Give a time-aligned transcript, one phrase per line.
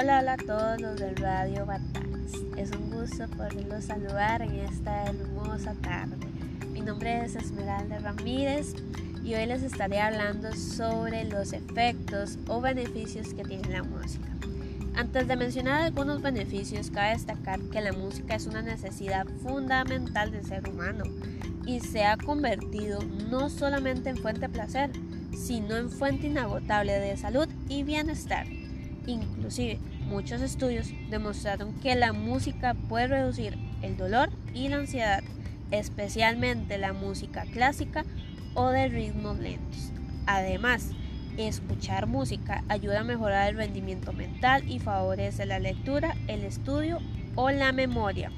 [0.00, 2.32] Hola, hola a todos los del Radio Batales.
[2.56, 6.26] Es un gusto poderlos saludar en esta hermosa tarde.
[6.72, 8.76] Mi nombre es Esmeralda Ramírez
[9.22, 14.26] y hoy les estaré hablando sobre los efectos o beneficios que tiene la música.
[14.94, 20.46] Antes de mencionar algunos beneficios, cabe destacar que la música es una necesidad fundamental del
[20.46, 21.04] ser humano
[21.66, 24.92] y se ha convertido no solamente en fuente de placer,
[25.36, 28.46] sino en fuente inagotable de salud y bienestar.
[29.06, 35.22] Inclusive, muchos estudios demostraron que la música puede reducir el dolor y la ansiedad,
[35.70, 38.04] especialmente la música clásica
[38.54, 39.92] o de ritmos lentos.
[40.26, 40.90] Además,
[41.38, 46.98] escuchar música ayuda a mejorar el rendimiento mental y favorece la lectura, el estudio
[47.34, 48.30] o la memoria.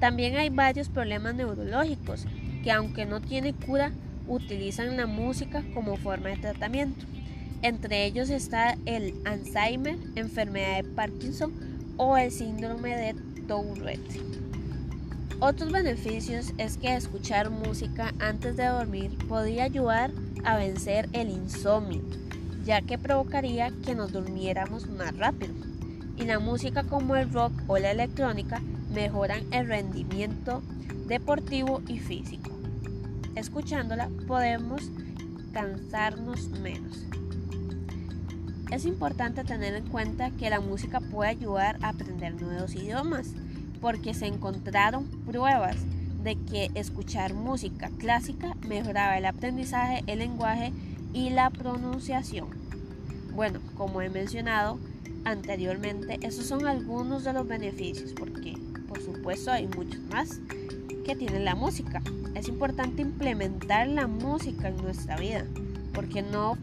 [0.00, 2.26] También hay varios problemas neurológicos
[2.64, 3.92] que aunque no tienen cura,
[4.26, 7.06] utilizan la música como forma de tratamiento.
[7.62, 11.52] Entre ellos está el Alzheimer, enfermedad de Parkinson
[11.96, 13.14] o el síndrome de
[13.46, 14.20] Tourette.
[15.38, 20.10] Otros beneficios es que escuchar música antes de dormir podría ayudar
[20.44, 22.02] a vencer el insomnio,
[22.64, 25.54] ya que provocaría que nos durmiéramos más rápido.
[26.16, 28.60] Y la música como el rock o la electrónica
[28.92, 30.62] mejoran el rendimiento
[31.06, 32.50] deportivo y físico.
[33.36, 34.90] Escuchándola podemos
[35.52, 37.04] cansarnos menos.
[38.72, 43.34] Es importante tener en cuenta que la música puede ayudar a aprender nuevos idiomas,
[43.82, 45.76] porque se encontraron pruebas
[46.24, 50.72] de que escuchar música clásica mejoraba el aprendizaje, el lenguaje
[51.12, 52.48] y la pronunciación.
[53.34, 54.78] Bueno, como he mencionado
[55.26, 58.56] anteriormente, esos son algunos de los beneficios, porque
[58.88, 60.40] por supuesto hay muchos más
[61.04, 62.00] que tiene la música.
[62.34, 65.44] Es importante implementar la música en nuestra vida,
[65.92, 66.56] porque no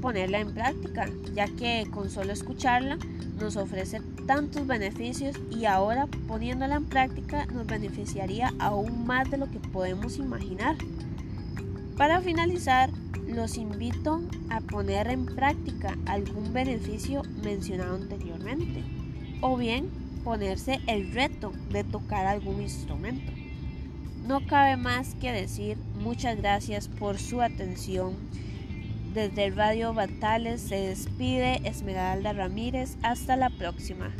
[0.00, 2.98] ponerla en práctica, ya que con solo escucharla
[3.38, 9.50] nos ofrece tantos beneficios y ahora poniéndola en práctica nos beneficiaría aún más de lo
[9.50, 10.76] que podemos imaginar.
[11.96, 12.90] Para finalizar,
[13.26, 18.82] los invito a poner en práctica algún beneficio mencionado anteriormente
[19.40, 19.88] o bien
[20.24, 23.32] ponerse el reto de tocar algún instrumento.
[24.26, 28.14] No cabe más que decir muchas gracias por su atención
[29.14, 32.96] desde el Radio Batales se despide Esmeralda Ramírez.
[33.02, 34.14] Hasta la próxima.